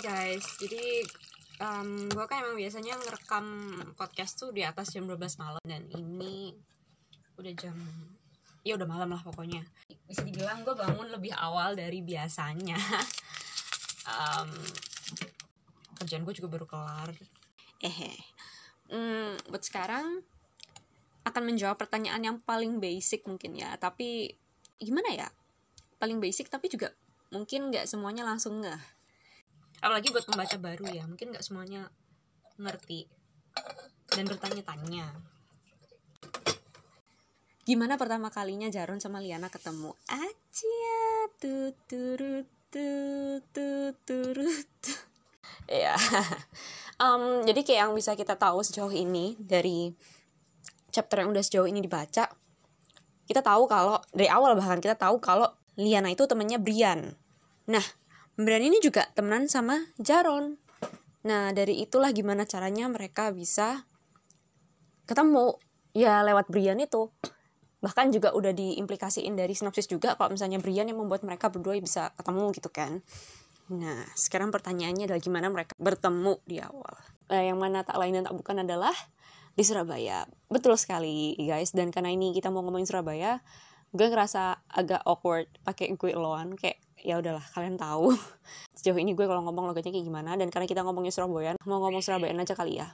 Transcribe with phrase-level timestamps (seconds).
[0.00, 1.04] Guys, jadi
[1.60, 3.46] um, gue kan emang biasanya ngerekam
[4.00, 5.60] podcast tuh di atas jam 12 malam.
[5.60, 6.56] Dan ini
[7.36, 7.76] udah jam
[8.64, 9.60] ya udah malam lah pokoknya.
[10.08, 12.80] Bisa dibilang gue bangun lebih awal dari biasanya.
[14.10, 14.50] Um,
[16.02, 17.14] kerjaan gue juga baru kelar.
[17.78, 18.16] Eh
[18.90, 20.24] hmm, buat sekarang
[21.22, 23.76] akan menjawab pertanyaan yang paling basic mungkin ya.
[23.78, 24.34] Tapi
[24.82, 25.28] gimana ya?
[26.00, 26.90] Paling basic tapi juga
[27.30, 28.99] mungkin nggak semuanya langsung nggak
[29.80, 31.88] apalagi buat pembaca baru ya mungkin nggak semuanya
[32.60, 33.08] ngerti
[34.12, 35.16] dan bertanya-tanya.
[37.64, 39.94] Gimana pertama kalinya Jaron sama Liana ketemu?
[40.10, 41.00] Aja
[41.40, 44.74] tuturut tuturut
[45.70, 45.94] ya
[46.98, 49.94] um, jadi kayak yang bisa kita tahu sejauh ini dari
[50.90, 52.26] chapter yang udah sejauh ini dibaca
[53.30, 55.46] kita tahu kalau dari awal bahkan kita tahu kalau
[55.78, 57.14] Liana itu temennya Brian.
[57.70, 57.82] Nah
[58.40, 60.56] Brian ini juga temenan sama Jaron.
[61.28, 63.84] Nah dari itulah gimana caranya mereka bisa
[65.04, 65.60] ketemu.
[65.92, 67.12] Ya lewat Brian itu.
[67.84, 72.16] Bahkan juga udah diimplikasiin dari sinopsis juga kalau misalnya Brian yang membuat mereka berdua bisa
[72.16, 73.04] ketemu gitu kan.
[73.68, 76.96] Nah sekarang pertanyaannya adalah gimana mereka bertemu di awal.
[77.28, 78.96] Eh, yang mana tak lain dan tak bukan adalah
[79.52, 80.24] di Surabaya.
[80.48, 81.76] Betul sekali guys.
[81.76, 83.44] Dan karena ini kita mau ngomongin Surabaya
[83.90, 88.14] gue ngerasa agak awkward pakai gue loan kayak ya udahlah kalian tahu
[88.78, 91.98] sejauh ini gue kalau ngomong logatnya kayak gimana dan karena kita ngomongin Surabaya mau ngomong
[91.98, 92.88] Surabaya aja kali ya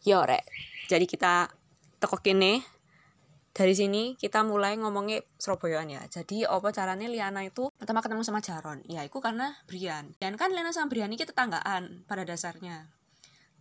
[0.00, 0.40] Yore,
[0.88, 1.52] jadi kita
[2.00, 2.58] tekokin nih
[3.52, 6.02] dari sini kita mulai ngomongnya Surabayaan ya.
[6.08, 8.80] Jadi apa caranya Liana itu pertama ketemu sama Jaron?
[8.88, 10.16] Ya itu karena Brian.
[10.16, 12.88] Dan kan Liana sama Brian ini tetanggaan pada dasarnya.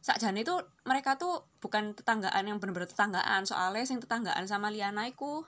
[0.10, 0.58] Sakjane itu
[0.90, 3.46] mereka tuh bukan tetanggaan yang bener-bener tetanggaan.
[3.46, 5.46] Soalnya yang tetanggaan sama Liana itu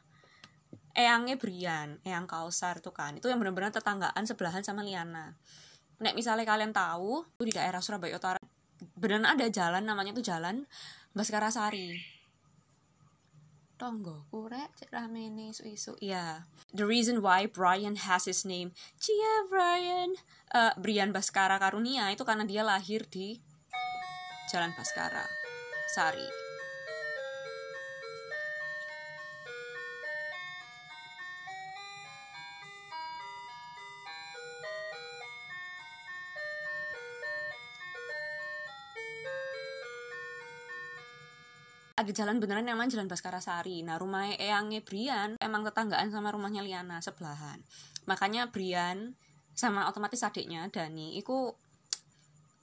[0.94, 3.18] eyangnya Brian, eyang Kausar tuh kan.
[3.18, 5.34] Itu yang bener-bener tetanggaan sebelahan sama Liana.
[5.98, 8.38] Nek misalnya kalian tahu, tuh di daerah Surabaya Utara
[8.98, 10.70] beneran ada jalan namanya tuh jalan
[11.14, 12.22] Baskara Sari
[13.82, 20.14] tonggo kurek cek ramene isu-isu ya the reason why Brian has his name Cia Brian
[20.54, 23.42] uh, Brian Baskara Karunia itu karena dia lahir di
[24.52, 25.24] Jalan Baskara
[25.88, 26.28] Sari
[41.96, 43.88] ada jalan beneran yang Jalan Baskara Sari.
[43.88, 47.64] Nah, rumahnya Eyangnya Brian emang tetanggaan sama rumahnya Liana sebelahan.
[48.04, 49.16] Makanya Brian
[49.56, 51.56] sama otomatis adiknya Dani itu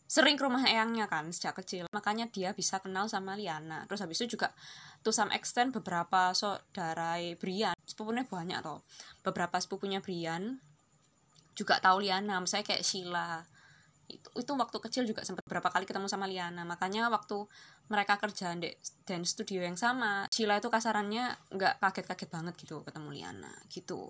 [0.09, 1.85] sering ke rumah Eyangnya kan sejak kecil.
[1.93, 3.85] Makanya dia bisa kenal sama Liana.
[3.85, 4.57] Terus habis itu juga
[5.05, 8.81] to some extent beberapa saudara Brian, sepupunya banyak toh.
[9.21, 10.57] Beberapa sepupunya Brian
[11.53, 13.45] juga tahu Liana, misalnya kayak Sheila,
[14.09, 16.65] itu itu waktu kecil juga sempat berapa kali ketemu sama Liana.
[16.65, 17.45] Makanya waktu
[17.93, 18.73] mereka kerja di
[19.05, 23.53] dan studio yang sama Sheila itu kasarannya nggak kaget-kaget banget gitu ketemu Liana.
[23.69, 24.09] Gitu.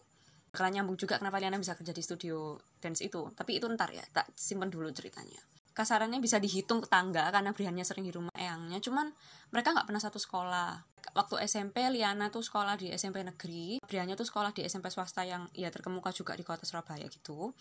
[0.55, 3.27] Kalian nyambung juga kenapa Liana bisa kerja di studio dance itu.
[3.35, 8.03] Tapi itu ntar ya tak simpan dulu ceritanya kasarannya bisa dihitung tetangga karena Briannya sering
[8.03, 8.83] di rumah eyangnya.
[8.83, 9.15] Cuman
[9.55, 10.83] mereka nggak pernah satu sekolah.
[11.15, 15.47] Waktu SMP Liana tuh sekolah di SMP negeri Briannya tuh sekolah di SMP swasta yang
[15.55, 17.55] ya terkemuka juga di kota Surabaya gitu.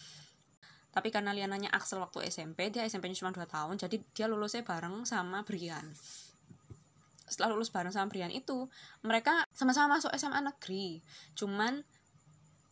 [0.89, 5.06] Tapi karena Liananya Axel waktu SMP dia SMP-nya cuma 2 tahun jadi dia lulusnya bareng
[5.06, 5.85] sama Brian
[7.27, 8.72] setelah lulus bareng sama Brian itu
[9.03, 11.03] mereka sama-sama masuk SMA negeri.
[11.35, 11.83] Cuman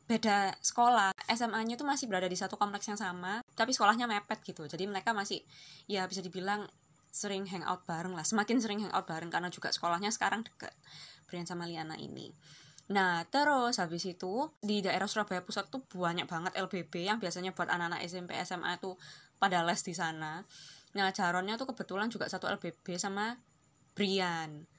[0.08, 4.66] beda sekolah SMA-nya tuh masih berada di satu kompleks yang sama tapi sekolahnya mepet gitu
[4.70, 5.42] jadi mereka masih
[5.90, 6.66] ya bisa dibilang
[7.10, 10.76] sering hangout bareng lah semakin sering hangout bareng karena juga sekolahnya sekarang deket
[11.26, 12.30] Brian sama Liana ini
[12.86, 17.66] Nah, terus habis itu di daerah Surabaya Pusat tuh banyak banget LBB yang biasanya buat
[17.66, 18.94] anak-anak SMP SMA tuh
[19.42, 20.46] pada les di sana.
[20.94, 23.34] Nah, Jaronnya tuh kebetulan juga satu LBB sama
[23.98, 24.70] Brian.